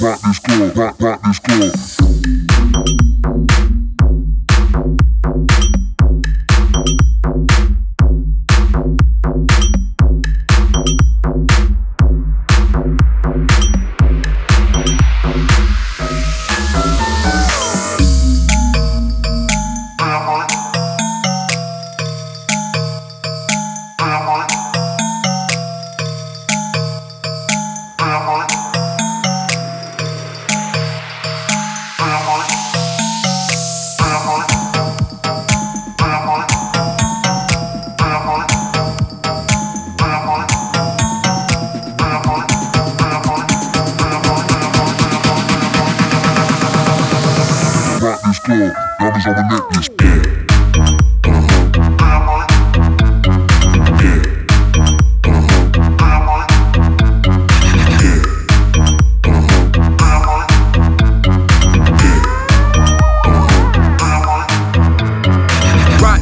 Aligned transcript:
rock 0.00 0.20
this 0.22 0.38
club, 0.38 0.76
rock, 0.76 1.00
rock 1.00 1.20
this 1.22 1.38
club. 1.38 2.09
Rock 48.00 48.22
this 48.22 48.38
club, 48.38 48.72
diamonds 48.98 49.26
on 49.26 49.34
my 49.34 49.42
necklace. 49.50 49.88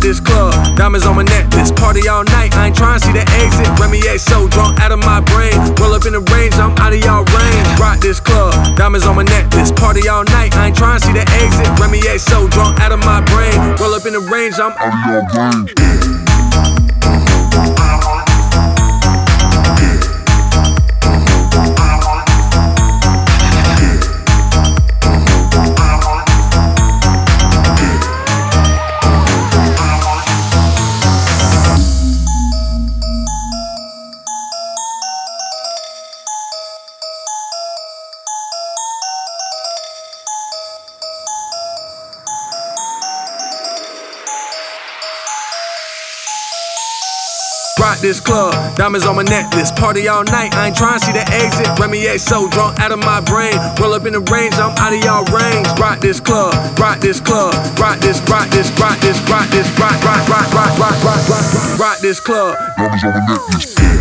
This 0.00 0.20
club, 0.20 0.76
diamonds 0.76 1.04
on 1.04 1.16
my 1.16 1.22
necklace. 1.22 1.70
Party 1.72 2.08
all 2.08 2.24
night, 2.24 2.54
I 2.54 2.68
ain't 2.68 2.76
trying 2.76 2.98
to 2.98 3.06
see 3.06 3.12
the 3.12 3.26
exit. 3.44 3.68
Remy 3.78 3.98
A 4.08 4.18
so 4.18 4.48
drunk 4.48 4.80
out 4.80 4.90
of 4.90 5.00
my 5.00 5.20
brain. 5.20 5.57
Up 5.98 6.06
in 6.06 6.12
the 6.12 6.20
range, 6.30 6.54
I'm 6.54 6.78
out 6.78 6.92
of 6.92 7.00
y'all 7.00 7.24
range. 7.24 7.80
Rock 7.80 7.98
this 7.98 8.20
club, 8.20 8.54
diamonds 8.76 9.04
on 9.04 9.16
my 9.16 9.24
necklace. 9.24 9.72
Party 9.72 10.08
all 10.08 10.22
night, 10.22 10.54
I 10.54 10.68
ain't 10.68 10.76
trying 10.76 11.00
to 11.00 11.04
see 11.04 11.12
the 11.12 11.26
exit. 11.42 11.66
Remy 11.80 11.98
A 12.06 12.20
so 12.20 12.46
drunk 12.46 12.78
out 12.78 12.92
of 12.92 13.00
my 13.00 13.20
brain. 13.22 13.74
Roll 13.80 13.94
up 13.94 14.06
in 14.06 14.12
the 14.12 14.20
range, 14.20 14.60
I'm 14.60 14.70
Out 14.78 14.94
of 14.94 15.10
your 15.10 16.06
range. 16.06 16.17
rock 47.88 47.98
this 48.00 48.20
club. 48.20 48.52
Diamonds 48.76 49.06
on 49.06 49.16
my 49.16 49.22
necklace. 49.22 49.72
Party 49.72 50.08
all 50.08 50.24
night. 50.24 50.54
I 50.54 50.68
ain't 50.68 50.76
trying 50.76 51.00
to 51.00 51.04
see 51.04 51.12
the 51.12 51.24
exit. 51.32 51.66
Remy 51.78 52.06
A 52.06 52.18
so 52.18 52.48
drunk 52.48 52.78
out 52.80 52.92
of 52.92 52.98
my 52.98 53.20
brain. 53.20 53.56
Roll 53.80 53.94
up 53.94 54.04
in 54.04 54.12
the 54.12 54.20
range. 54.28 54.54
I'm 54.54 54.76
out 54.76 54.92
of 54.92 55.00
y'all 55.00 55.24
range. 55.32 55.66
Rock 55.80 56.00
this 56.00 56.20
club. 56.20 56.52
Rock 56.78 57.00
this 57.00 57.20
club. 57.20 57.54
Rock 57.78 57.98
this. 58.00 58.20
Rock 58.28 58.48
this. 58.50 58.68
Rock 58.78 58.98
this. 59.00 59.18
Rock 59.30 59.48
this. 59.48 59.68
Rock 59.80 59.96
rock 60.04 60.22
rock 60.28 60.48
rock 60.52 60.72
rock 60.78 60.96
rock 61.04 61.24
rock 61.32 61.80
rock. 61.80 61.98
This 62.00 62.20
club. 62.20 62.56
Diamonds 62.76 63.04
on 63.04 63.12
my 63.12 63.20
necklace. 63.26 63.97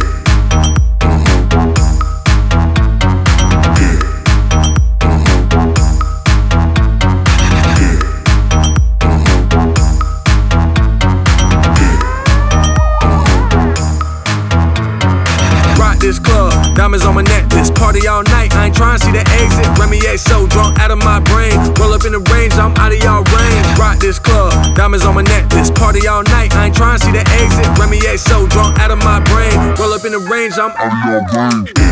This 16.07 16.19
club, 16.19 16.53
diamonds 16.73 17.03
on 17.03 17.15
my 17.15 17.21
necklace. 17.21 17.69
Party 17.69 18.07
all 18.07 18.23
night, 18.31 18.55
I 18.55 18.67
ain't 18.67 18.75
trying 18.75 18.97
to 18.97 19.05
see 19.05 19.11
the 19.11 19.27
exit. 19.43 19.67
Remy 19.77 19.99
A 20.07 20.17
so 20.17 20.47
drunk 20.47 20.79
out 20.79 20.89
of 20.89 20.99
my 20.99 21.19
brain. 21.19 21.59
Roll 21.75 21.91
up 21.91 22.05
in 22.05 22.13
the 22.13 22.23
range, 22.31 22.53
I'm 22.53 22.71
out 22.79 22.93
of 22.93 22.99
y'all 23.03 23.27
range. 23.35 23.67
Rock 23.77 23.99
this 23.99 24.17
club, 24.17 24.53
diamonds 24.73 25.03
on 25.03 25.15
my 25.15 25.21
necklace. 25.23 25.69
Party 25.69 26.07
all 26.07 26.23
night, 26.23 26.55
I 26.55 26.67
ain't 26.67 26.75
trying 26.75 26.97
to 26.97 27.05
see 27.05 27.11
the 27.11 27.27
exit. 27.43 27.67
Remy 27.77 27.99
A 28.07 28.17
so 28.17 28.47
drunk 28.47 28.79
out 28.79 28.91
of 28.91 28.99
my 28.99 29.19
brain. 29.27 29.75
Roll 29.75 29.91
up 29.91 30.05
in 30.05 30.13
the 30.13 30.23
range, 30.31 30.53
I'm 30.57 30.71
Out 30.79 30.95
of 30.95 31.11
your 31.11 31.21
range. 31.35 31.86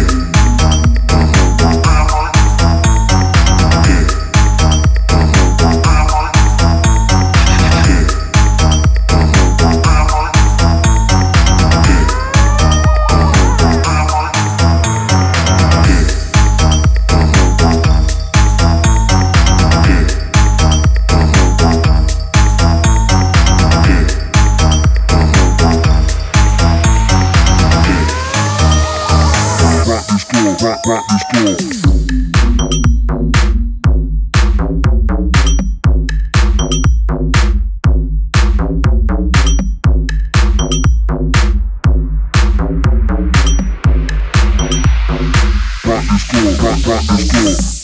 Rock 30.12 30.22
club, 30.28 30.62
rock, 30.62 30.86
rock 30.86 31.04
this 31.10 31.24
club. 31.32 31.58
Rock 45.86 46.04
this 46.12 46.24
club, 46.30 46.60
rock, 46.62 46.88
rock 46.88 47.04
this. 47.08 47.75